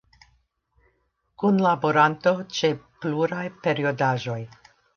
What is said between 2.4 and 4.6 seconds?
ĉe pluraj periodaĵoj.